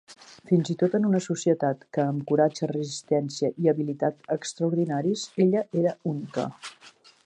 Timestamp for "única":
6.15-6.53